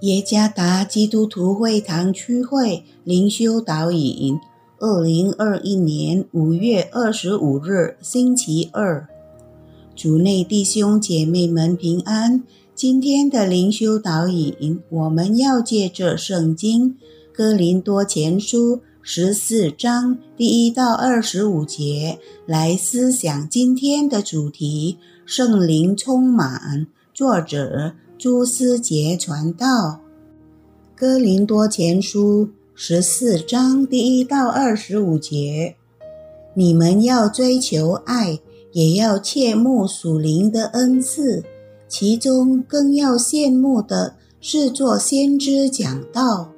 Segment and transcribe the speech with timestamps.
[0.00, 4.40] 耶加达基督徒会堂区会灵修导引，
[4.78, 9.06] 二零二一年五月二十五日星期二，
[9.94, 12.42] 主内弟兄姐妹们平安。
[12.74, 16.96] 今天的灵修导引，我们要借着圣经
[17.30, 26.86] 哥林多前书十四章第一到二十五节来思想今天的主题：圣灵充满。
[27.12, 27.92] 作者。
[28.20, 29.66] 朱思杰传道，
[30.94, 35.74] 《哥林多前书》十四章第一到二十五节：
[36.52, 38.38] 你们要追求爱，
[38.72, 41.42] 也要切慕属灵的恩赐，
[41.88, 46.52] 其中更要羡慕的是做先知讲道。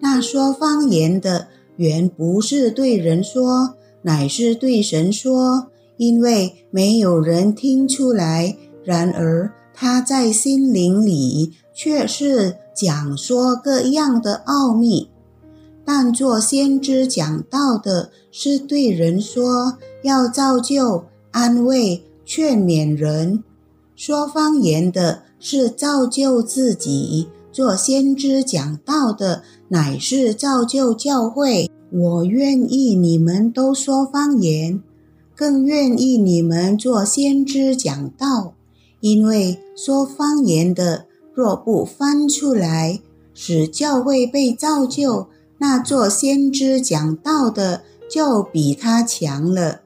[0.00, 5.66] 那说方言的，原不是对人说，乃是对神说，
[5.98, 8.56] 因为没有人听出来。
[8.82, 15.08] 然而，他在心灵里却是讲说各样的奥秘，
[15.84, 23.42] 但做先知讲道的是对人说，要造就、安慰、劝勉人；
[23.96, 27.28] 说方言的是造就自己。
[27.52, 31.70] 做先知讲道的乃是造就教会。
[31.92, 34.82] 我愿意你们都说方言，
[35.36, 38.54] 更愿意你们做先知讲道。
[39.04, 42.98] 因为说方言的若不翻出来，
[43.34, 45.26] 使教会被造就，
[45.58, 49.82] 那做先知讲道的就比他强了。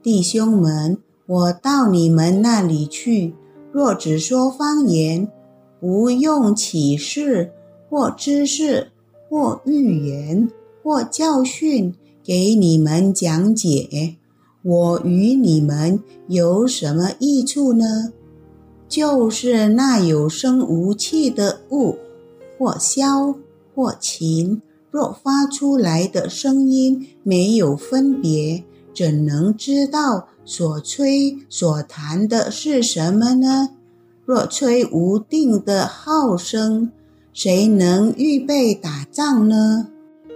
[0.00, 0.96] 弟兄们，
[1.26, 3.34] 我到你们那里去，
[3.72, 5.28] 若只说方言，
[5.80, 7.50] 不用启示
[7.90, 8.92] 或知识
[9.28, 10.48] 或预言
[10.84, 14.14] 或教训给你们讲解，
[14.62, 18.12] 我与你们有什么益处呢？
[18.92, 21.96] 就是那有声无气的物，
[22.58, 23.34] 或箫
[23.74, 24.60] 或琴，
[24.90, 28.62] 若发出来的声音没有分别，
[28.94, 33.70] 怎能知道所吹所弹的是什么呢？
[34.26, 36.92] 若吹无定的号声，
[37.32, 39.88] 谁能预备打仗呢？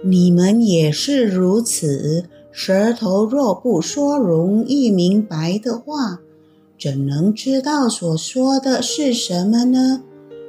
[0.03, 2.25] 你们也是如此。
[2.51, 6.19] 舌头若不说容易明白的话，
[6.79, 10.03] 怎能知道所说的是什么呢？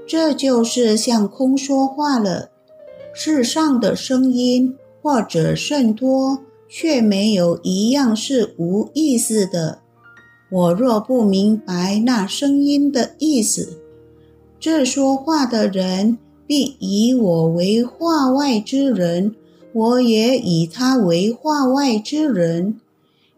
[0.06, 2.50] 这就是像空说话了。
[3.14, 9.78] 世上的声音或者甚多，却没有一样是无意思的。
[10.50, 13.78] 我若不明白那声音的意思，
[14.60, 19.34] 这说话的人必以我为话外之人，
[19.72, 22.80] 我也以他为话外之人。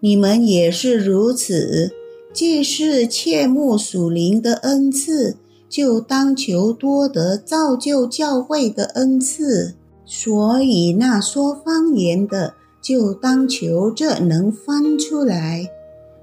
[0.01, 1.93] 你们也是如此。
[2.33, 5.37] 既是切慕属灵的恩赐，
[5.69, 9.75] 就当求多得造就教会的恩赐。
[10.05, 15.71] 所以那说方言的，就当求这能翻出来。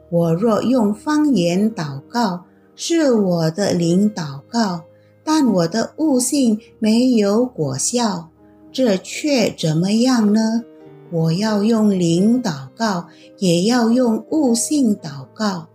[0.09, 4.81] 我若用方言祷告，是我的灵祷告，
[5.23, 8.29] 但我的悟性没有果效，
[8.71, 10.63] 这却怎么样呢？
[11.11, 13.07] 我要用灵祷告，
[13.39, 15.67] 也要用悟性祷告。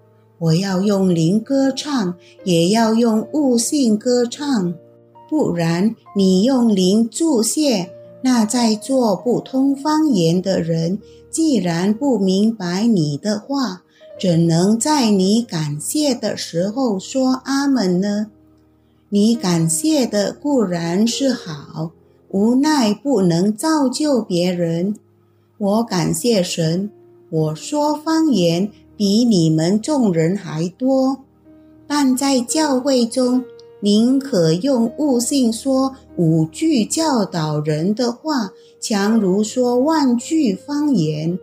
[0.42, 4.74] 我要用灵歌唱，也要用悟性歌唱，
[5.30, 7.88] 不然你用灵注谢，
[8.22, 10.98] 那在做不通方言的人，
[11.30, 13.82] 既然不明白你的话，
[14.20, 18.26] 怎能在你感谢的时候说阿门呢？
[19.10, 21.92] 你感谢的固然是好，
[22.30, 24.96] 无奈不能造就别人。
[25.58, 26.90] 我感谢神，
[27.30, 28.68] 我说方言。
[29.02, 31.24] 比你们众人还多，
[31.88, 33.44] 但在教会中，
[33.80, 41.36] 宁可用悟性说五句教导人的话，强如说万句方言。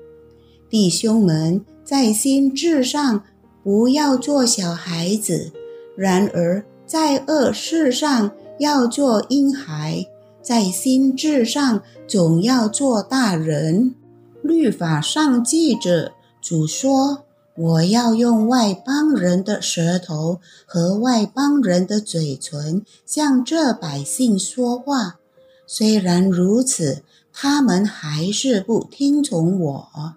[0.70, 3.22] 弟兄们，在心智上
[3.62, 5.52] 不要做小孩子；
[5.98, 10.06] 然而在恶事上要做婴孩，
[10.42, 13.94] 在心智上总要做大人。
[14.42, 17.26] 律法上记着，主说。
[17.60, 25.20] 我要用外邦人的舌头和外邦人的嘴唇向这百姓说话，
[25.68, 27.04] 虽然如此，
[27.34, 30.14] 他们还是不听从我。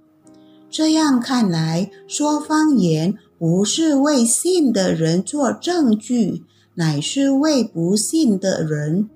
[0.71, 6.45] 这样看来，说方言不是为信的人做证据，
[6.77, 9.11] 乃是为不信的人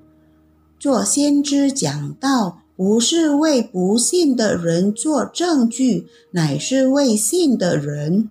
[0.80, 2.62] 做先知讲道。
[2.76, 8.30] 不是为不信的人做证据，乃是为信的人。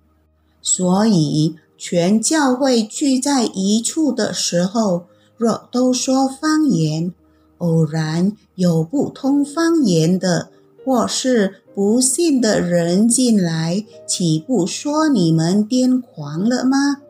[0.62, 5.06] 所以，全教会聚在一处的时候，
[5.36, 7.12] 若都说方言，
[7.58, 10.50] 偶然有不通方言的，
[10.84, 17.02] 或是不信的人进来，岂不说你们癫狂了吗？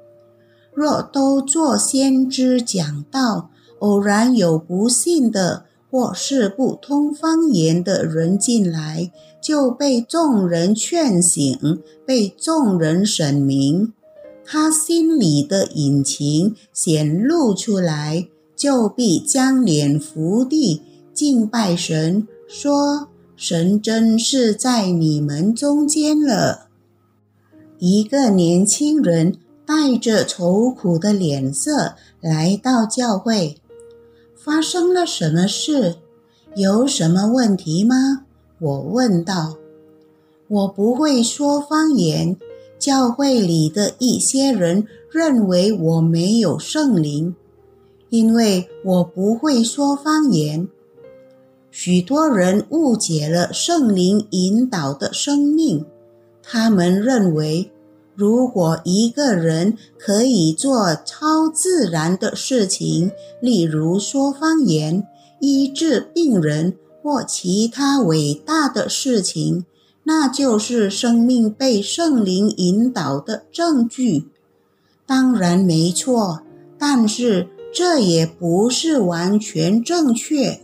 [0.75, 3.51] 若都做先知讲道，
[3.81, 5.66] 偶然有不信的，
[5.97, 9.11] 或是不通方言的人进来，
[9.41, 13.95] 就被众人劝醒，被众人审明。
[14.45, 20.83] 他心里的隐情显露出来，就必将脸伏地
[21.15, 26.69] 敬拜神，说：“神真是在你们中间了。”
[27.81, 33.57] 一个年轻人带着愁苦的脸色来到教会，
[34.47, 35.97] 发生了什么事？
[36.55, 38.27] 有什么问题吗？
[38.61, 39.57] 我问道。
[40.47, 42.37] 我不会说方言。
[42.79, 47.35] 教会里的一些人认为我没有圣灵，
[48.11, 50.69] 因为我不会说方言。
[51.73, 55.85] 许多人误解了圣灵引导的生命，
[56.41, 57.73] 他们认为，
[58.17, 65.07] 如果一个人可以做超自然的事情，例如说方言、
[65.39, 69.67] 医治病人或其他伟大的事情，
[70.05, 74.29] 那就是生命被圣灵引导的证据，
[75.07, 76.41] 当然没错，
[76.79, 80.61] 但是这也不是完全正确。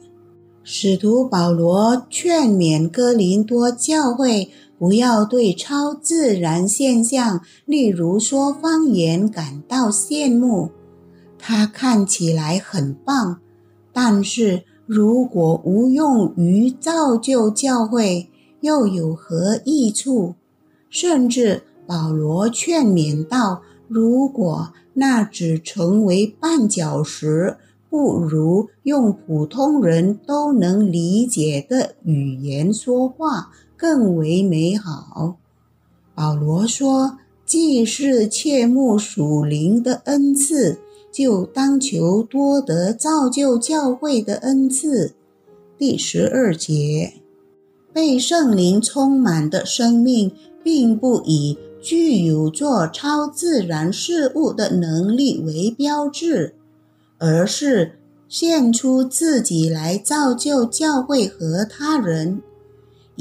[0.64, 4.48] 使徒保罗劝勉哥林多教会
[4.82, 10.72] 不要对超自然现象，例如说方言，感到羡慕。
[11.38, 13.38] 它看起来很棒，
[13.92, 18.28] 但是如果无用于造就教会，
[18.60, 20.34] 又有何益处？
[20.90, 27.56] 甚至保罗劝勉道：“如果那只成为绊脚石，
[27.88, 33.52] 不如用普通人都能理解的语言说话
[33.82, 35.38] 更为美好。”
[36.14, 40.78] 保罗说：“既是切慕属灵的恩赐，
[41.10, 45.14] 就当求多得造就教会的恩赐。”
[45.76, 47.14] 第十二节。
[47.92, 50.32] 被圣灵充满的生命，
[50.62, 56.54] 并不以具有做超自然事物的能力为标志，
[57.18, 57.98] 而是
[58.28, 62.40] 献出自己来造就教会和他人。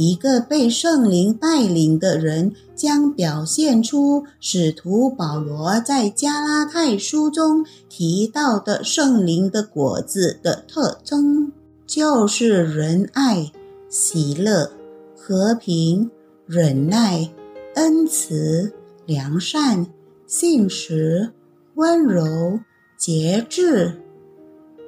[0.02, 11.52] 一个被圣灵带领的人，将表现出使徒保罗在加拉太书中提到的圣灵的果子的特征，
[11.86, 13.52] 就是仁爱。
[13.90, 14.72] 喜乐、
[15.18, 16.10] 和平、
[16.48, 17.30] 忍耐、
[17.76, 18.72] 恩慈、
[19.06, 19.86] 良善、
[20.26, 21.30] 信实、
[21.76, 22.58] 温柔、
[22.98, 24.02] 节制。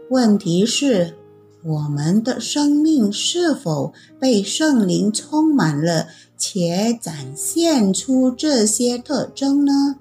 [0.10, 1.14] 问题是，
[1.66, 6.08] 我们的生命是否被圣灵充满了，
[6.38, 9.96] 且展现出这些特征呢？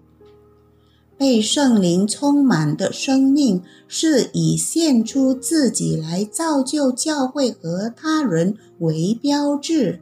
[1.16, 10.00] 被圣灵充满的生命，是以献出自己来造就教会和他人为标志。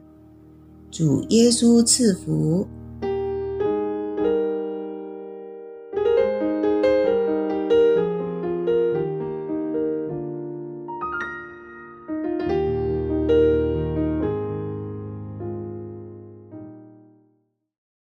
[0.89, 2.65] 主耶稣赐福。